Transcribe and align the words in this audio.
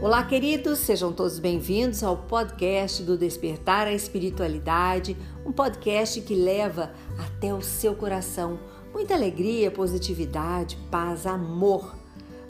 Olá, 0.00 0.22
queridos, 0.22 0.78
sejam 0.78 1.12
todos 1.12 1.40
bem-vindos 1.40 2.04
ao 2.04 2.16
podcast 2.16 3.02
do 3.02 3.18
Despertar 3.18 3.88
a 3.88 3.92
Espiritualidade, 3.92 5.16
um 5.44 5.50
podcast 5.50 6.20
que 6.20 6.36
leva 6.36 6.92
até 7.18 7.52
o 7.52 7.60
seu 7.60 7.96
coração 7.96 8.60
muita 8.92 9.14
alegria, 9.14 9.72
positividade, 9.72 10.78
paz, 10.88 11.26
amor. 11.26 11.96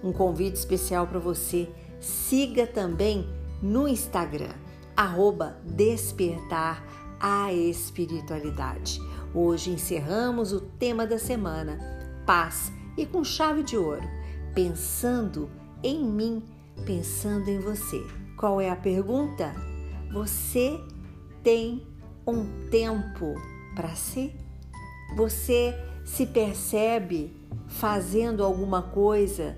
Um 0.04 0.12
convite 0.12 0.56
especial 0.56 1.06
para 1.06 1.18
você. 1.18 1.66
Siga 1.98 2.66
também 2.66 3.26
no 3.62 3.88
Instagram, 3.88 4.52
arroba 4.94 5.56
Despertar 5.64 6.84
a 7.18 7.50
Espiritualidade. 7.50 9.00
Hoje 9.32 9.70
encerramos 9.70 10.52
o 10.52 10.60
tema 10.60 11.06
da 11.06 11.18
semana, 11.18 11.78
paz, 12.26 12.70
e 12.94 13.06
com 13.06 13.24
chave 13.24 13.62
de 13.62 13.78
ouro, 13.78 14.06
pensando 14.54 15.48
em 15.82 16.04
mim 16.04 16.42
pensando 16.84 17.48
em 17.48 17.58
você. 17.58 18.04
Qual 18.36 18.60
é 18.60 18.70
a 18.70 18.76
pergunta? 18.76 19.54
Você 20.12 20.80
tem 21.42 21.82
um 22.26 22.68
tempo 22.70 23.34
para 23.74 23.94
si? 23.94 24.34
Você 25.16 25.74
se 26.04 26.26
percebe 26.26 27.34
fazendo 27.66 28.44
alguma 28.44 28.82
coisa 28.82 29.56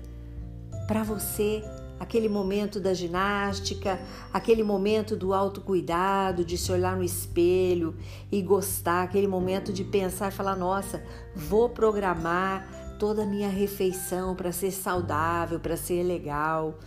para 0.87 1.03
você? 1.03 1.63
Aquele 1.99 2.27
momento 2.27 2.79
da 2.79 2.93
ginástica, 2.95 3.99
aquele 4.33 4.63
momento 4.63 5.15
do 5.15 5.33
autocuidado, 5.33 6.43
de 6.43 6.57
se 6.57 6.71
olhar 6.71 6.97
no 6.97 7.03
espelho 7.03 7.95
e 8.31 8.41
gostar, 8.41 9.03
aquele 9.03 9.27
momento 9.27 9.71
de 9.71 9.83
pensar 9.83 10.29
e 10.29 10.35
falar: 10.35 10.55
nossa, 10.55 11.03
vou 11.35 11.69
programar 11.69 12.95
toda 12.97 13.21
a 13.21 13.25
minha 13.25 13.49
refeição 13.49 14.35
para 14.35 14.51
ser 14.51 14.71
saudável, 14.71 15.59
para 15.59 15.77
ser 15.77 16.01
legal 16.03 16.79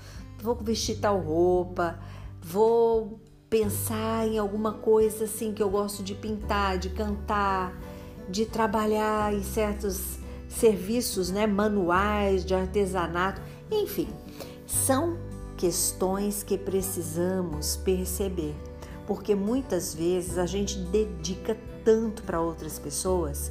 vou 0.45 0.55
vestir 0.57 0.99
tal 1.01 1.19
roupa, 1.21 1.99
vou 2.39 3.19
pensar 3.49 4.29
em 4.29 4.39
alguma 4.39 4.75
coisa 4.75 5.25
assim 5.25 5.55
que 5.55 5.63
eu 5.63 5.71
gosto 5.71 6.03
de 6.03 6.15
pintar, 6.15 6.77
de 6.77 6.91
cantar, 6.91 7.75
de 8.29 8.45
trabalhar 8.45 9.33
em 9.33 9.43
certos 9.43 10.19
serviços, 10.47 11.31
né, 11.31 11.47
manuais, 11.47 12.45
de 12.45 12.55
artesanato, 12.55 13.41
enfim, 13.71 14.07
são 14.67 15.17
questões 15.57 16.43
que 16.43 16.59
precisamos 16.59 17.77
perceber, 17.79 18.55
porque 19.07 19.35
muitas 19.35 19.95
vezes 19.95 20.37
a 20.37 20.45
gente 20.45 20.77
dedica 20.79 21.57
tanto 21.83 22.23
para 22.23 22.39
outras 22.39 22.79
pessoas 22.79 23.51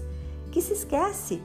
que 0.51 0.61
se 0.61 0.73
esquece 0.73 1.41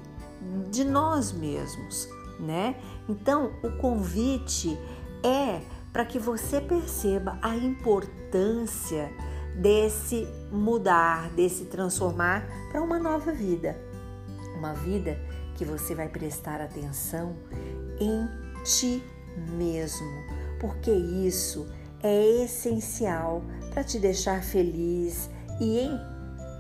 de 0.71 0.85
nós 0.85 1.33
mesmos, 1.33 2.07
né? 2.39 2.77
Então, 3.09 3.53
o 3.63 3.71
convite 3.79 4.79
é 5.25 5.61
para 5.93 6.05
que 6.05 6.19
você 6.19 6.61
perceba 6.61 7.39
a 7.43 7.57
importância 7.57 9.11
desse 9.57 10.27
mudar, 10.53 11.31
desse 11.31 11.65
transformar 11.65 12.47
para 12.71 12.83
uma 12.83 12.99
nova 12.99 13.33
vida. 13.33 13.77
Uma 14.57 14.73
vida 14.73 15.19
que 15.57 15.65
você 15.65 15.95
vai 15.95 16.09
prestar 16.09 16.61
atenção 16.61 17.37
em 18.01 18.29
ti 18.63 19.03
mesmo, 19.57 20.07
porque 20.61 20.91
isso 20.91 21.69
é 22.03 22.45
essencial 22.45 23.43
para 23.71 23.83
te 23.83 23.99
deixar 23.99 24.43
feliz 24.43 25.29
e 25.61 25.81
em 25.81 25.99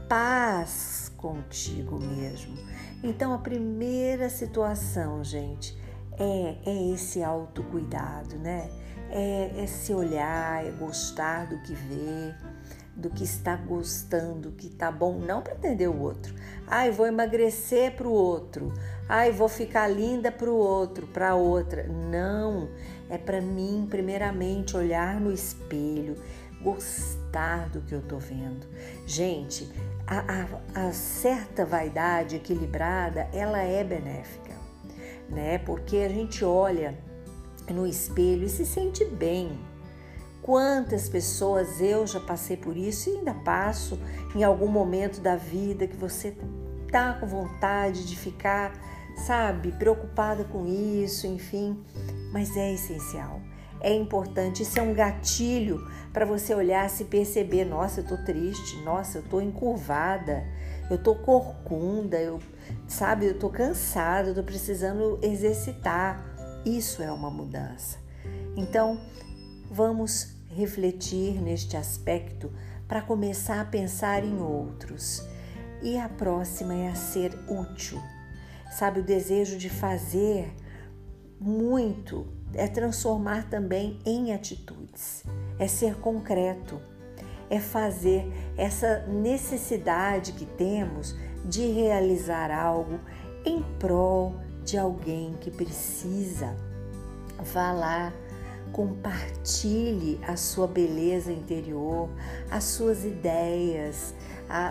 paz 0.08 1.12
contigo 1.16 2.00
mesmo. 2.00 2.56
Então, 3.02 3.32
a 3.32 3.38
primeira 3.38 4.28
situação, 4.28 5.22
gente, 5.22 5.77
é, 6.19 6.56
é 6.66 6.92
esse 6.92 7.22
autocuidado, 7.22 8.36
né? 8.36 8.69
É, 9.11 9.62
é 9.62 9.66
se 9.66 9.94
olhar, 9.94 10.64
é 10.66 10.70
gostar 10.72 11.47
do 11.47 11.58
que 11.62 11.75
vê, 11.75 12.34
do 12.94 13.08
que 13.08 13.25
está 13.25 13.56
gostando, 13.56 14.50
que 14.53 14.69
tá 14.69 14.91
bom, 14.91 15.19
não 15.19 15.41
para 15.41 15.54
atender 15.54 15.88
o 15.88 15.98
outro. 15.98 16.34
Ai, 16.66 16.91
vou 16.91 17.06
emagrecer 17.06 17.94
para 17.94 18.09
o 18.09 18.12
outro. 18.12 18.72
Ai, 19.09 19.31
vou 19.31 19.48
ficar 19.48 19.88
linda 19.88 20.31
para 20.31 20.50
o 20.50 20.56
outro, 20.56 21.06
para 21.06 21.34
outra. 21.34 21.84
Não, 21.84 22.69
é 23.09 23.16
para 23.16 23.41
mim, 23.41 23.87
primeiramente, 23.88 24.76
olhar 24.76 25.19
no 25.19 25.32
espelho, 25.32 26.16
gostar 26.60 27.71
do 27.71 27.81
que 27.81 27.94
eu 27.94 28.03
tô 28.03 28.19
vendo. 28.19 28.66
Gente, 29.06 29.71
a, 30.06 30.19
a, 30.19 30.88
a 30.88 30.92
certa 30.92 31.65
vaidade 31.65 32.37
equilibrada, 32.37 33.28
ela 33.32 33.62
é 33.62 33.82
benéfica 33.82 34.57
né? 35.28 35.59
Porque 35.59 35.99
a 35.99 36.09
gente 36.09 36.44
olha 36.44 36.99
no 37.69 37.87
espelho 37.87 38.44
e 38.44 38.49
se 38.49 38.65
sente 38.65 39.05
bem. 39.05 39.59
Quantas 40.43 41.09
pessoas 41.09 41.81
eu 41.81 42.06
já 42.06 42.21
passei 42.21 42.56
por 42.56 42.77
isso 42.77 43.11
e 43.11 43.16
ainda 43.16 43.34
passo 43.34 43.99
em 44.34 44.43
algum 44.43 44.69
momento 44.69 45.21
da 45.21 45.37
vida 45.37 45.87
que 45.87 45.97
você 45.97 46.34
tá 46.91 47.12
com 47.15 47.27
vontade 47.27 48.06
de 48.06 48.16
ficar, 48.16 48.72
sabe, 49.27 49.72
preocupada 49.72 50.44
com 50.44 50.66
isso, 50.66 51.27
enfim, 51.27 51.84
mas 52.33 52.56
é 52.56 52.72
essencial. 52.72 53.43
É 53.81 53.94
importante, 53.94 54.62
isso 54.62 54.78
é 54.78 54.83
um 54.83 54.93
gatilho 54.93 55.87
para 56.12 56.25
você 56.25 56.55
olhar, 56.55 56.89
se 56.91 57.05
perceber, 57.05 57.65
nossa, 57.65 58.00
eu 58.00 58.06
tô 58.06 58.16
triste, 58.16 58.77
nossa, 58.83 59.19
eu 59.19 59.22
tô 59.22 59.41
encurvada, 59.41 60.44
eu 60.91 60.99
tô 60.99 61.15
corcunda, 61.15 62.19
eu, 62.19 62.41
sabe, 62.89 63.27
eu 63.27 63.39
tô 63.39 63.49
cansada, 63.49 64.31
eu 64.31 64.34
tô 64.34 64.43
precisando 64.43 65.19
exercitar. 65.22 66.25
Isso 66.65 67.03
é 67.03 67.12
uma 67.12 67.31
mudança. 67.31 67.99
Então, 68.56 69.00
vamos 69.71 70.34
refletir 70.49 71.41
neste 71.41 71.77
aspecto 71.77 72.50
para 72.89 73.03
começar 73.03 73.60
a 73.60 73.65
pensar 73.65 74.25
em 74.25 74.41
outros. 74.41 75.22
E 75.83 75.97
a 75.97 76.09
próxima 76.09 76.75
é 76.75 76.89
a 76.89 76.95
ser 76.95 77.39
útil. 77.47 78.03
Sabe, 78.72 79.00
o 79.00 79.05
desejo 79.05 79.56
de 79.56 79.71
fazer 79.71 80.53
muito 81.39 82.27
é 82.54 82.66
transformar 82.66 83.48
também 83.48 83.98
em 84.04 84.32
atitudes, 84.32 85.25
é 85.59 85.66
ser 85.66 85.97
concreto. 85.97 86.81
É 87.50 87.59
fazer 87.59 88.31
essa 88.59 89.06
necessidade 89.06 90.32
que 90.32 90.44
temos 90.44 91.16
de 91.47 91.66
realizar 91.72 92.50
algo 92.50 93.00
em 93.42 93.62
prol 93.78 94.34
de 94.64 94.76
alguém 94.76 95.34
que 95.41 95.50
precisa. 95.50 96.54
Vá 97.54 97.72
lá, 97.72 98.12
compartilhe 98.72 100.20
a 100.26 100.36
sua 100.36 100.66
beleza 100.66 101.32
interior, 101.32 102.10
as 102.50 102.65
suas 102.65 103.04
ideias, 103.04 104.15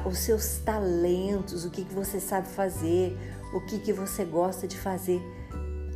os 0.06 0.20
seus 0.20 0.58
talentos, 0.60 1.66
o 1.66 1.72
que, 1.72 1.84
que 1.84 1.94
você 1.94 2.20
sabe 2.20 2.48
fazer, 2.48 3.18
o 3.54 3.62
que, 3.62 3.80
que 3.80 3.94
você 3.94 4.24
gosta 4.24 4.68
de 4.68 4.78
fazer, 4.78 5.22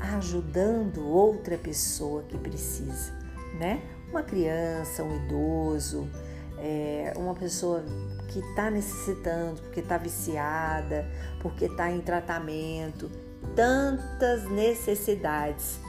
ajudando 0.01 1.07
outra 1.07 1.57
pessoa 1.57 2.23
que 2.23 2.37
precisa, 2.37 3.13
né? 3.59 3.81
Uma 4.09 4.23
criança, 4.23 5.03
um 5.03 5.15
idoso, 5.25 6.09
é, 6.57 7.13
uma 7.15 7.33
pessoa 7.33 7.83
que 8.27 8.39
está 8.39 8.69
necessitando, 8.69 9.61
porque 9.61 9.79
está 9.79 9.97
viciada, 9.97 11.05
porque 11.41 11.65
está 11.65 11.91
em 11.91 12.01
tratamento, 12.01 13.09
tantas 13.55 14.49
necessidades 14.49 15.79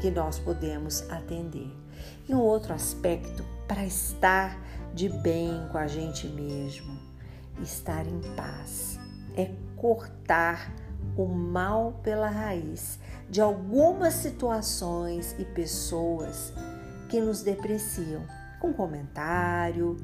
que 0.00 0.10
nós 0.10 0.38
podemos 0.38 1.08
atender. 1.10 1.70
E 2.28 2.34
um 2.34 2.40
outro 2.40 2.72
aspecto 2.72 3.44
para 3.66 3.84
estar 3.84 4.58
de 4.94 5.08
bem 5.08 5.68
com 5.70 5.78
a 5.78 5.86
gente 5.86 6.26
mesmo, 6.28 6.98
estar 7.62 8.06
em 8.06 8.20
paz, 8.34 8.98
é 9.36 9.50
cortar 9.76 10.72
o 11.16 11.26
mal 11.26 12.00
pela 12.02 12.28
raiz 12.28 12.98
de 13.28 13.40
algumas 13.40 14.14
situações 14.14 15.34
e 15.38 15.44
pessoas 15.44 16.52
que 17.08 17.20
nos 17.20 17.42
depreciam, 17.42 18.22
com 18.60 18.72
comentário, 18.72 19.96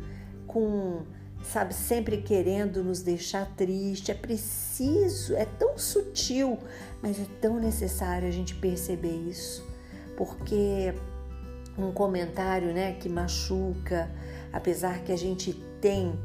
com, 0.47 1.03
sabe, 1.43 1.75
sempre 1.75 2.19
querendo 2.19 2.83
nos 2.83 3.03
deixar 3.03 3.47
triste. 3.55 4.11
É 4.11 4.15
preciso, 4.15 5.35
é 5.35 5.45
tão 5.45 5.77
sutil, 5.79 6.59
mas 7.03 7.21
é 7.21 7.27
tão 7.41 7.59
necessário 7.59 8.27
a 8.27 8.31
gente 8.31 8.55
perceber 8.55 9.15
isso, 9.15 9.67
porque 10.17 10.95
um 11.79 11.93
comentário, 11.93 12.73
né, 12.73 12.95
que 12.95 13.09
machuca, 13.09 14.11
apesar 14.53 15.03
que 15.05 15.12
a 15.12 15.19
gente 15.19 15.53
tem 15.81 16.19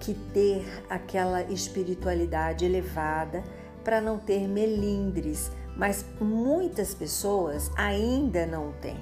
que 0.00 0.14
ter 0.32 0.66
aquela 0.90 1.42
espiritualidade 1.44 2.64
elevada 2.64 3.42
para 3.86 4.00
não 4.00 4.18
ter 4.18 4.48
melindres, 4.48 5.52
mas 5.76 6.04
muitas 6.20 6.92
pessoas 6.92 7.70
ainda 7.76 8.44
não 8.44 8.72
têm, 8.82 8.98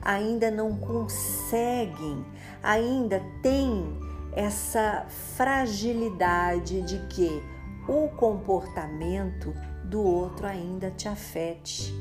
ainda 0.00 0.50
não 0.50 0.74
conseguem, 0.78 2.24
ainda 2.62 3.22
têm 3.42 3.84
essa 4.32 5.04
fragilidade 5.36 6.80
de 6.80 7.06
que 7.08 7.42
o 7.86 8.08
comportamento 8.16 9.52
do 9.84 10.02
outro 10.02 10.46
ainda 10.46 10.90
te 10.90 11.06
afete. 11.06 11.92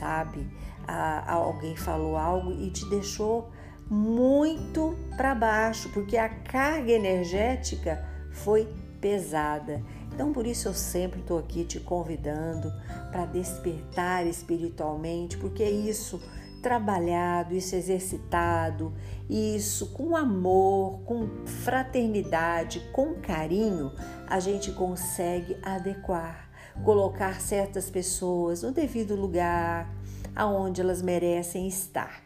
sabe? 0.00 0.50
A, 0.88 1.32
alguém 1.32 1.76
falou 1.76 2.16
algo 2.16 2.50
e 2.50 2.70
te 2.70 2.84
deixou 2.90 3.48
muito 3.88 4.96
para 5.16 5.32
baixo, 5.32 5.88
porque 5.90 6.16
a 6.16 6.28
carga 6.28 6.90
energética 6.90 8.04
foi 8.32 8.68
pesada. 9.00 9.80
Então, 10.16 10.32
por 10.32 10.46
isso 10.46 10.66
eu 10.66 10.72
sempre 10.72 11.20
estou 11.20 11.38
aqui 11.38 11.62
te 11.62 11.78
convidando 11.78 12.72
para 13.12 13.26
despertar 13.26 14.26
espiritualmente, 14.26 15.36
porque 15.36 15.62
é 15.62 15.70
isso 15.70 16.18
trabalhado, 16.62 17.54
isso 17.54 17.76
exercitado, 17.76 18.94
isso 19.28 19.92
com 19.92 20.16
amor, 20.16 21.00
com 21.04 21.28
fraternidade, 21.44 22.80
com 22.94 23.16
carinho, 23.16 23.92
a 24.26 24.40
gente 24.40 24.72
consegue 24.72 25.58
adequar, 25.62 26.50
colocar 26.82 27.38
certas 27.38 27.90
pessoas 27.90 28.62
no 28.62 28.72
devido 28.72 29.14
lugar, 29.14 29.94
aonde 30.34 30.80
elas 30.80 31.02
merecem 31.02 31.68
estar. 31.68 32.22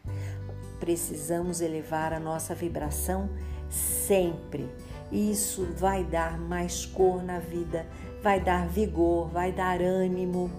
Precisamos 0.78 1.60
elevar 1.60 2.12
a 2.12 2.20
nossa 2.20 2.54
vibração 2.54 3.28
sempre. 3.68 4.70
Isso 5.10 5.66
vai 5.76 6.04
dar 6.04 6.38
mais 6.38 6.86
cor 6.86 7.22
na 7.22 7.38
vida, 7.38 7.86
vai 8.22 8.40
dar 8.40 8.68
vigor, 8.68 9.28
vai 9.28 9.52
dar 9.52 9.80
ânimo. 9.80 10.50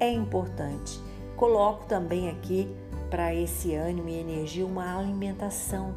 É 0.00 0.10
importante. 0.10 0.98
Coloco 1.36 1.86
também 1.86 2.30
aqui 2.30 2.74
para 3.10 3.34
esse 3.34 3.74
ânimo 3.74 4.08
e 4.08 4.18
energia 4.18 4.66
uma 4.66 4.98
alimentação 4.98 5.94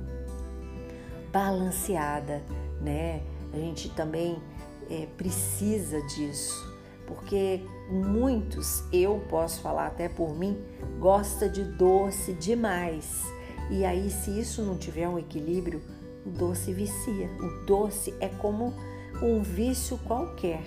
balanceada, 1.31 2.41
né? 2.81 3.21
A 3.53 3.57
gente 3.57 3.89
também 3.89 4.41
é, 4.89 5.07
precisa 5.17 6.01
disso, 6.03 6.77
porque 7.07 7.61
muitos, 7.89 8.83
eu 8.91 9.23
posso 9.29 9.61
falar 9.61 9.87
até 9.87 10.09
por 10.09 10.37
mim, 10.37 10.57
gosta 10.99 11.49
de 11.49 11.63
doce 11.63 12.33
demais. 12.33 13.23
E 13.69 13.85
aí, 13.85 14.09
se 14.09 14.37
isso 14.37 14.61
não 14.63 14.77
tiver 14.77 15.07
um 15.07 15.17
equilíbrio, 15.17 15.81
o 16.25 16.29
doce 16.29 16.73
vicia. 16.73 17.29
O 17.39 17.65
doce 17.65 18.13
é 18.19 18.27
como 18.27 18.73
um 19.21 19.41
vício 19.41 19.97
qualquer. 19.99 20.63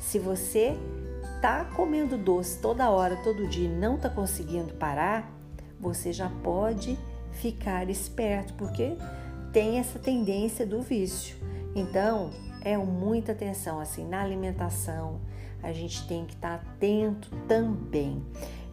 Se 0.00 0.18
você 0.18 0.76
tá 1.40 1.64
comendo 1.64 2.16
doce 2.16 2.60
toda 2.60 2.90
hora, 2.90 3.16
todo 3.16 3.48
dia 3.48 3.68
e 3.68 3.72
não 3.72 3.96
tá 3.96 4.08
conseguindo 4.08 4.74
parar, 4.74 5.32
você 5.80 6.12
já 6.12 6.28
pode 6.42 6.98
ficar 7.32 7.88
esperto, 7.88 8.54
porque 8.54 8.96
tem 9.52 9.78
essa 9.78 9.98
tendência 9.98 10.66
do 10.66 10.82
vício. 10.82 11.36
Então, 11.74 12.30
é 12.62 12.76
muita 12.76 13.32
atenção 13.32 13.78
assim 13.78 14.06
na 14.06 14.20
alimentação. 14.20 15.20
A 15.62 15.72
gente 15.72 16.06
tem 16.06 16.24
que 16.24 16.34
estar 16.34 16.54
atento 16.54 17.30
também. 17.46 18.22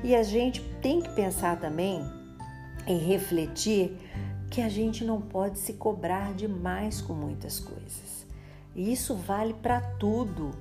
E 0.03 0.15
a 0.15 0.23
gente 0.23 0.61
tem 0.81 1.01
que 1.01 1.09
pensar 1.09 1.59
também 1.59 2.01
em 2.87 2.97
refletir 2.97 3.97
que 4.55 4.61
a 4.61 4.69
gente 4.69 5.03
não 5.03 5.19
pode 5.19 5.59
se 5.59 5.73
cobrar 5.73 6.33
demais 6.33 7.01
com 7.01 7.13
muitas 7.13 7.59
coisas. 7.59 8.25
E 8.73 8.89
isso 8.89 9.13
vale 9.13 9.53
para 9.53 9.81
tudo. 9.81 10.51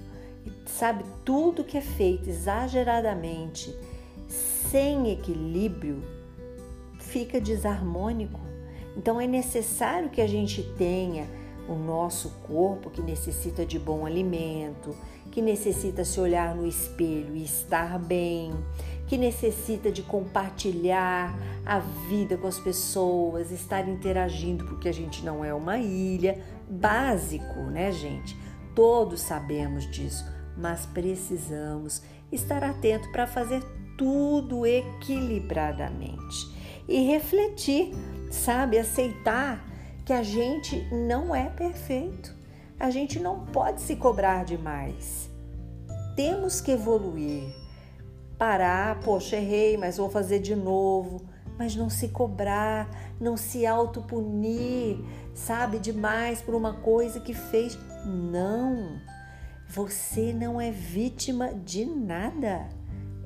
sabe, 0.66 1.04
tudo 1.24 1.62
que 1.62 1.78
é 1.78 1.80
feito 1.80 2.28
exageradamente, 2.28 3.72
sem 4.26 5.12
equilíbrio, 5.12 6.02
fica 6.98 7.40
desarmônico. 7.40 8.40
Então 8.96 9.20
é 9.20 9.28
necessário 9.28 10.10
que 10.10 10.20
a 10.20 10.26
gente 10.26 10.60
tenha 10.76 11.28
o 11.68 11.76
nosso 11.76 12.30
corpo 12.48 12.90
que 12.90 13.00
necessita 13.00 13.64
de 13.64 13.78
bom 13.78 14.04
alimento, 14.04 14.92
que 15.30 15.40
necessita 15.40 16.04
se 16.04 16.18
olhar 16.18 16.52
no 16.56 16.66
espelho 16.66 17.36
e 17.36 17.44
estar 17.44 17.96
bem, 18.00 18.52
que 19.06 19.18
necessita 19.18 19.90
de 19.90 20.02
compartilhar 20.02 21.36
a 21.64 21.78
vida 21.78 22.36
com 22.36 22.46
as 22.46 22.58
pessoas, 22.58 23.50
estar 23.50 23.88
interagindo, 23.88 24.64
porque 24.64 24.88
a 24.88 24.92
gente 24.92 25.24
não 25.24 25.44
é 25.44 25.52
uma 25.52 25.78
ilha. 25.78 26.42
Básico, 26.68 27.60
né, 27.70 27.92
gente? 27.92 28.36
Todos 28.74 29.20
sabemos 29.20 29.90
disso, 29.90 30.24
mas 30.56 30.86
precisamos 30.86 32.02
estar 32.32 32.64
atento 32.64 33.10
para 33.12 33.26
fazer 33.26 33.62
tudo 33.96 34.66
equilibradamente 34.66 36.52
e 36.88 37.06
refletir, 37.06 37.92
sabe? 38.30 38.78
Aceitar 38.78 39.64
que 40.04 40.12
a 40.12 40.22
gente 40.22 40.86
não 40.92 41.34
é 41.34 41.48
perfeito. 41.48 42.34
A 42.78 42.90
gente 42.90 43.18
não 43.20 43.46
pode 43.46 43.80
se 43.80 43.96
cobrar 43.96 44.44
demais. 44.44 45.30
Temos 46.16 46.60
que 46.60 46.72
evoluir. 46.72 47.63
Parar, 48.38 49.00
poxa, 49.00 49.36
errei, 49.36 49.76
mas 49.76 49.96
vou 49.96 50.10
fazer 50.10 50.40
de 50.40 50.56
novo. 50.56 51.22
Mas 51.56 51.76
não 51.76 51.88
se 51.88 52.08
cobrar, 52.08 52.90
não 53.20 53.36
se 53.36 53.64
autopunir, 53.64 54.98
sabe, 55.32 55.78
demais 55.78 56.42
por 56.42 56.54
uma 56.54 56.74
coisa 56.74 57.20
que 57.20 57.32
fez. 57.32 57.78
Não. 58.04 59.00
Você 59.68 60.32
não 60.32 60.60
é 60.60 60.72
vítima 60.72 61.54
de 61.54 61.84
nada. 61.84 62.68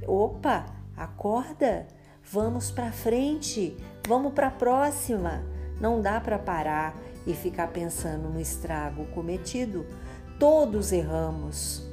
Opa, 0.06 0.66
acorda. 0.96 1.87
Vamos 2.31 2.70
para 2.70 2.93
frente, 2.93 3.75
vamos 4.06 4.34
para 4.34 4.49
a 4.49 4.50
próxima. 4.50 5.43
Não 5.81 6.02
dá 6.02 6.20
para 6.20 6.38
parar 6.38 6.94
e 7.26 7.32
ficar 7.32 7.69
pensando 7.69 8.28
no 8.28 8.38
estrago 8.38 9.06
cometido. 9.06 9.87
Todos 10.38 10.93
erramos. 10.93 11.88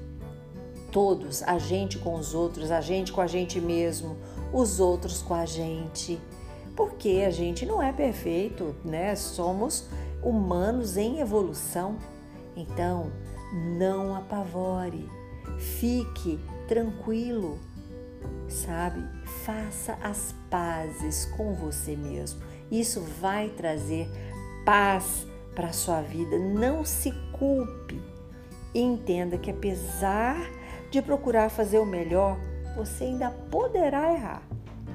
Todos, 0.95 1.43
a 1.43 1.57
gente 1.57 1.99
com 1.99 2.15
os 2.15 2.33
outros, 2.33 2.71
a 2.71 2.79
gente 2.79 3.11
com 3.11 3.19
a 3.19 3.27
gente 3.27 3.59
mesmo, 3.59 4.15
os 4.53 4.79
outros 4.79 5.21
com 5.21 5.33
a 5.33 5.45
gente. 5.45 6.21
Porque 6.73 7.25
a 7.27 7.29
gente 7.29 7.65
não 7.65 7.83
é 7.83 7.91
perfeito, 7.91 8.73
né? 8.81 9.13
Somos 9.17 9.89
humanos 10.23 10.95
em 10.95 11.19
evolução. 11.19 11.97
Então, 12.55 13.11
não 13.77 14.15
apavore. 14.15 15.09
Fique 15.59 16.39
tranquilo 16.65 17.59
sabe? 18.47 19.03
Faça 19.43 19.97
as 20.01 20.33
pazes 20.49 21.25
com 21.37 21.53
você 21.53 21.95
mesmo. 21.95 22.41
Isso 22.71 23.01
vai 23.19 23.49
trazer 23.49 24.09
paz 24.65 25.27
para 25.53 25.73
sua 25.73 26.01
vida. 26.01 26.37
Não 26.37 26.85
se 26.85 27.11
culpe. 27.31 28.01
Entenda 28.73 29.37
que 29.37 29.51
apesar 29.51 30.54
de 30.95 31.01
procurar 31.01 31.49
fazer 31.49 31.77
o 31.77 31.85
melhor, 31.85 32.37
você 32.73 33.03
ainda 33.03 33.29
poderá 33.29 34.13
errar. 34.13 34.41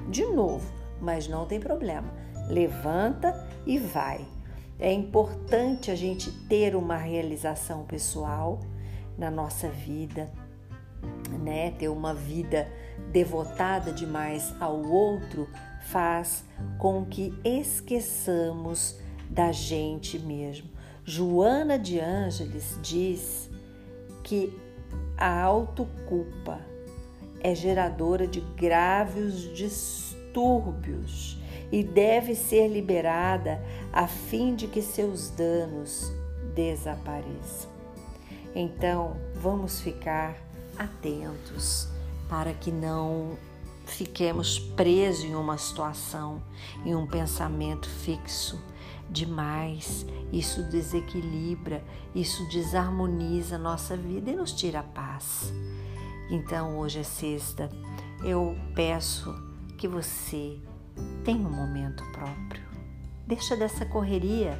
De 0.09 0.25
novo, 0.25 0.67
mas 0.99 1.27
não 1.27 1.45
tem 1.45 1.59
problema. 1.59 2.11
Levanta 2.49 3.47
e 3.67 3.77
vai. 3.77 4.25
É 4.79 4.91
importante 4.91 5.91
a 5.91 5.95
gente 5.95 6.31
ter 6.47 6.75
uma 6.75 6.97
realização 6.97 7.83
pessoal 7.83 8.59
na 9.15 9.29
nossa 9.29 9.69
vida, 9.69 10.31
né? 11.39 11.69
Ter 11.77 11.89
uma 11.89 12.15
vida 12.15 12.67
devotada 13.11 13.91
demais 13.91 14.55
ao 14.59 14.83
outro 14.83 15.47
faz 15.83 16.43
com 16.79 17.05
que 17.05 17.31
esqueçamos 17.43 18.99
da 19.29 19.51
gente 19.51 20.17
mesmo. 20.17 20.67
Joana 21.05 21.77
de 21.77 21.99
Ângeles 21.99 22.79
diz 22.81 23.51
que 24.23 24.51
a 25.21 25.39
autoculpa 25.39 26.59
é 27.41 27.53
geradora 27.53 28.25
de 28.25 28.41
graves 28.57 29.55
distúrbios 29.55 31.37
e 31.71 31.83
deve 31.83 32.33
ser 32.33 32.67
liberada 32.67 33.63
a 33.93 34.07
fim 34.07 34.55
de 34.55 34.67
que 34.67 34.81
seus 34.81 35.29
danos 35.29 36.11
desapareçam. 36.55 37.69
Então, 38.55 39.15
vamos 39.35 39.79
ficar 39.79 40.35
atentos 40.75 41.87
para 42.27 42.51
que 42.53 42.71
não 42.71 43.37
fiquemos 43.91 44.59
presos 44.59 45.25
em 45.25 45.35
uma 45.35 45.57
situação, 45.57 46.41
em 46.85 46.95
um 46.95 47.05
pensamento 47.05 47.89
fixo 47.89 48.61
demais. 49.09 50.05
Isso 50.31 50.63
desequilibra, 50.63 51.83
isso 52.15 52.47
desarmoniza 52.49 53.57
nossa 53.57 53.97
vida 53.97 54.31
e 54.31 54.35
nos 54.35 54.53
tira 54.53 54.79
a 54.79 54.83
paz. 54.83 55.53
Então, 56.29 56.79
hoje 56.79 56.99
é 56.99 57.03
sexta, 57.03 57.69
eu 58.23 58.55
peço 58.73 59.33
que 59.77 59.87
você 59.87 60.57
tenha 61.25 61.45
um 61.45 61.51
momento 61.51 62.03
próprio. 62.11 62.63
Deixa 63.27 63.55
dessa 63.55 63.85
correria, 63.85 64.57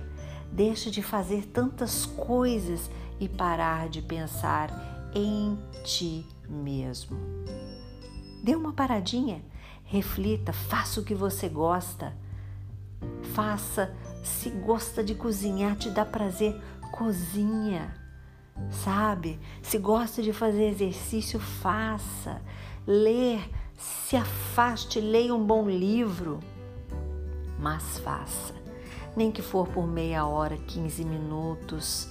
deixa 0.51 0.91
de 0.91 1.01
fazer 1.01 1.45
tantas 1.47 2.05
coisas 2.05 2.91
e 3.19 3.29
parar 3.29 3.87
de 3.87 4.01
pensar 4.01 4.69
em 5.15 5.57
ti 5.83 6.25
mesmo. 6.49 7.17
Dê 8.41 8.55
uma 8.55 8.73
paradinha, 8.73 9.43
reflita, 9.83 10.51
faça 10.51 10.99
o 10.99 11.03
que 11.03 11.13
você 11.13 11.47
gosta. 11.47 12.15
Faça, 13.35 13.95
se 14.23 14.49
gosta 14.49 15.03
de 15.03 15.13
cozinhar, 15.13 15.75
te 15.75 15.91
dá 15.91 16.03
prazer, 16.03 16.59
cozinha. 16.91 17.93
Sabe? 18.71 19.39
Se 19.61 19.77
gosta 19.77 20.23
de 20.23 20.33
fazer 20.33 20.69
exercício, 20.69 21.39
faça. 21.39 22.41
Ler, 22.85 23.47
Se 23.77 24.15
afaste, 24.15 24.99
leia 24.99 25.33
um 25.33 25.43
bom 25.43 25.67
livro, 25.67 26.39
mas 27.59 27.97
faça. 27.99 28.53
Nem 29.15 29.31
que 29.31 29.41
for 29.41 29.67
por 29.67 29.87
meia 29.87 30.25
hora, 30.25 30.55
15 30.55 31.03
minutos. 31.03 32.07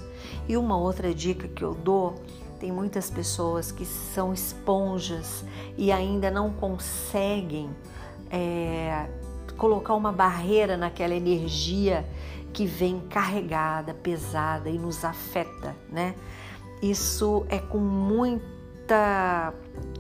E 0.49 0.57
uma 0.57 0.77
outra 0.77 1.15
dica 1.15 1.47
que 1.47 1.63
eu 1.63 1.75
dou 1.75 2.15
tem 2.61 2.71
muitas 2.71 3.11
pessoas 3.11 3.73
que 3.73 3.87
são 3.87 4.35
esponjas 4.35 5.43
e 5.79 5.91
ainda 5.91 6.31
não 6.31 6.53
conseguem 6.53 7.71
é, 8.31 9.09
colocar 9.57 9.95
uma 9.95 10.13
barreira 10.13 10.77
naquela 10.77 11.15
energia 11.15 12.07
que 12.53 12.67
vem 12.67 13.01
carregada, 13.09 13.95
pesada 13.95 14.69
e 14.69 14.79
nos 14.79 15.05
afeta, 15.05 15.75
né? 15.89 16.15
Isso 16.83 17.47
é 17.49 17.59
com 17.59 17.79
muita 17.79 19.55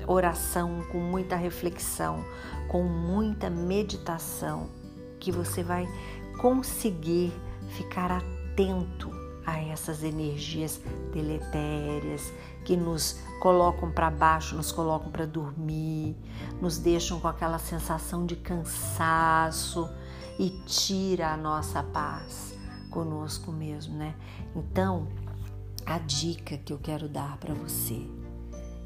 oração, 0.07 0.85
com 0.93 0.99
muita 0.99 1.37
reflexão, 1.37 2.23
com 2.69 2.83
muita 2.83 3.49
meditação 3.49 4.69
que 5.19 5.33
você 5.33 5.62
vai 5.62 5.88
conseguir 6.38 7.33
ficar 7.71 8.11
atento 8.11 9.20
a 9.47 9.59
essas 9.59 10.03
energias 10.03 10.81
deletérias 11.13 12.33
que 12.65 12.77
nos 12.77 13.21
colocam 13.41 13.91
para 13.91 14.11
baixo, 14.11 14.55
nos 14.55 14.71
colocam 14.71 15.11
para 15.11 15.27
dormir, 15.27 16.17
nos 16.61 16.79
deixam 16.79 17.19
com 17.21 17.29
aquela 17.29 17.59
sensação 17.59 18.27
de 18.27 18.37
cansaço 18.37 19.89
e 20.39 20.51
tira 20.67 21.33
a 21.33 21.37
nossa 21.37 21.83
paz 21.83 22.55
conosco 22.91 23.53
mesmo, 23.53 23.97
né? 23.97 24.15
Então, 24.55 25.09
a 25.87 25.99
dica 25.99 26.59
que 26.59 26.73
eu 26.73 26.79
quero 26.79 27.09
dar 27.09 27.37
para 27.39 27.55
você, 27.55 28.07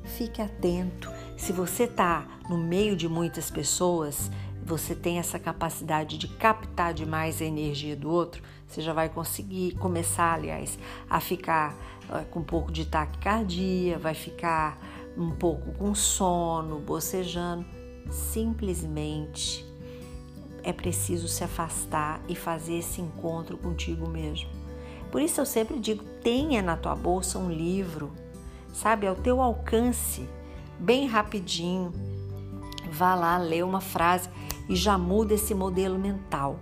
fique 0.05 0.41
atento. 0.41 1.11
Se 1.37 1.53
você 1.53 1.87
tá 1.87 2.27
no 2.49 2.59
meio 2.59 2.97
de 2.97 3.09
muitas 3.09 3.51
pessoas, 3.51 4.31
você 4.65 4.95
tem 4.95 5.19
essa 5.19 5.39
capacidade 5.39 6.17
de 6.17 6.27
captar 6.27 6.95
demais 6.95 7.43
a 7.43 7.45
energia 7.45 7.95
do 7.95 8.11
outro, 8.11 8.43
você 8.67 8.81
já 8.81 8.93
vai 8.93 9.09
conseguir 9.09 9.73
começar, 9.73 10.35
aliás, 10.35 10.79
a 11.09 11.21
ficar 11.21 11.75
uh, 12.09 12.25
com 12.31 12.41
um 12.41 12.45
pouco 12.45 12.73
de 12.73 12.87
taquicardia, 12.87 13.99
vai 13.99 14.15
ficar 14.15 14.79
um 15.17 15.31
pouco 15.31 15.73
com 15.73 15.95
sono, 15.95 16.81
bocejando. 16.81 17.65
Simplesmente 18.11 19.65
é 20.63 20.73
preciso 20.73 21.29
se 21.29 21.45
afastar 21.45 22.21
e 22.27 22.35
fazer 22.35 22.79
esse 22.79 23.01
encontro 23.01 23.59
contigo 23.59 24.09
mesmo. 24.09 24.49
Por 25.13 25.21
isso 25.21 25.41
eu 25.41 25.47
sempre 25.47 25.79
digo: 25.79 26.03
tenha 26.23 26.63
na 26.63 26.77
tua 26.77 26.97
bolsa 26.97 27.39
um 27.39 27.51
livro, 27.51 28.11
sabe, 28.73 29.07
ao 29.07 29.15
teu 29.15 29.41
alcance, 29.43 30.27
bem 30.79 31.07
rapidinho. 31.07 31.93
Vá 32.91 33.15
lá, 33.15 33.39
lê 33.39 33.63
uma 33.63 33.81
frase 33.81 34.29
e 34.69 34.77
já 34.77 34.97
muda 34.97 35.35
esse 35.35 35.55
modelo 35.55 35.99
mental. 35.99 36.59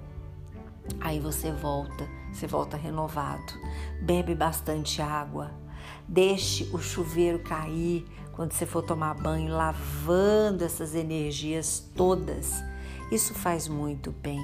Aí 1.00 1.20
você 1.20 1.50
volta, 1.52 2.08
você 2.32 2.46
volta 2.46 2.76
renovado. 2.76 3.52
Bebe 4.00 4.34
bastante 4.34 5.00
água. 5.00 5.50
Deixe 6.06 6.68
o 6.72 6.78
chuveiro 6.78 7.38
cair 7.38 8.04
quando 8.32 8.52
você 8.52 8.66
for 8.66 8.82
tomar 8.82 9.14
banho, 9.14 9.52
lavando 9.54 10.64
essas 10.64 10.94
energias 10.94 11.88
todas. 11.94 12.62
Isso 13.10 13.34
faz 13.34 13.68
muito 13.68 14.10
bem, 14.10 14.40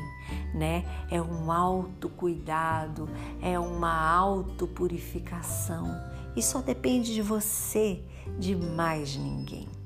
né? 0.55 0.85
É 1.11 1.21
um 1.23 1.51
autocuidado, 1.51 3.09
é 3.41 3.59
uma 3.59 4.15
autopurificação. 4.15 5.89
E 6.37 6.43
só 6.43 6.61
depende 6.61 7.15
de 7.15 7.23
você, 7.23 8.03
de 8.39 8.55
mais 8.55 9.17
ninguém. 9.17 9.78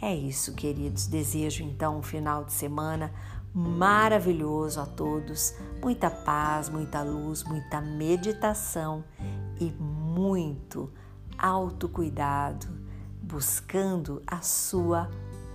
É 0.00 0.14
isso, 0.14 0.52
queridos. 0.54 1.06
Desejo 1.06 1.62
então 1.62 1.98
um 1.98 2.02
final 2.02 2.44
de 2.44 2.52
semana 2.52 3.12
maravilhoso 3.54 4.80
a 4.80 4.86
todos. 4.86 5.54
Muita 5.82 6.10
paz, 6.10 6.68
muita 6.68 7.02
luz, 7.02 7.42
muita 7.44 7.80
meditação 7.80 9.02
e 9.58 9.72
muito 9.72 10.92
autocuidado, 11.38 12.66
buscando 13.22 14.22
a 14.26 14.42
sua 14.42 15.10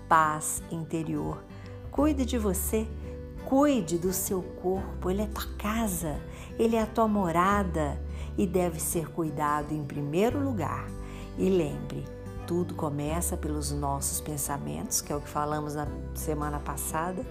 paz 0.09 0.63
interior. 0.71 1.43
Cuide 1.91 2.25
de 2.25 2.37
você, 2.37 2.87
cuide 3.45 3.99
do 3.99 4.11
seu 4.11 4.41
corpo, 4.41 5.09
ele 5.09 5.21
é 5.21 5.27
tua 5.27 5.45
casa, 5.57 6.19
ele 6.57 6.75
é 6.75 6.81
a 6.81 6.87
tua 6.87 7.07
morada 7.07 8.01
e 8.37 8.47
deve 8.47 8.79
ser 8.79 9.09
cuidado 9.09 9.73
em 9.73 9.83
primeiro 9.83 10.43
lugar. 10.43 10.87
E 11.37 11.49
lembre, 11.49 12.03
tudo 12.51 12.75
começa 12.75 13.37
pelos 13.37 13.71
nossos 13.71 14.19
pensamentos, 14.19 14.99
que 14.99 15.13
é 15.13 15.15
o 15.15 15.21
que 15.21 15.29
falamos 15.29 15.73
na 15.73 15.87
semana 16.13 16.59
passada, 16.59 17.25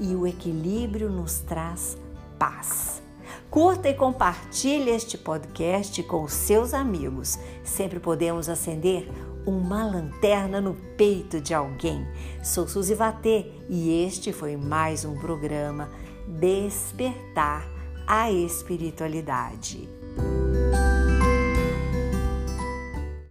e 0.00 0.14
o 0.14 0.26
equilíbrio 0.26 1.10
nos 1.10 1.40
traz 1.40 1.98
paz. 2.38 3.02
Curta 3.50 3.90
e 3.90 3.94
compartilhe 3.94 4.88
este 4.88 5.18
podcast 5.18 6.02
com 6.04 6.26
seus 6.26 6.72
amigos. 6.72 7.38
Sempre 7.62 8.00
podemos 8.00 8.48
acender 8.48 9.06
uma 9.44 9.84
lanterna 9.84 10.62
no 10.62 10.72
peito 10.96 11.42
de 11.42 11.52
alguém. 11.52 12.06
Sou 12.42 12.66
Suzy 12.66 12.94
Vatê 12.94 13.52
e 13.68 14.02
este 14.06 14.32
foi 14.32 14.56
mais 14.56 15.04
um 15.04 15.14
programa 15.18 15.90
Despertar 16.26 17.68
a 18.06 18.32
Espiritualidade. 18.32 20.03